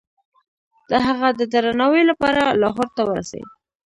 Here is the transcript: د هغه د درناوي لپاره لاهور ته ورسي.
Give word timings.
د 0.89 0.91
هغه 1.07 1.29
د 1.39 1.41
درناوي 1.53 2.03
لپاره 2.11 2.41
لاهور 2.61 2.87
ته 2.95 3.01
ورسي. 3.09 3.41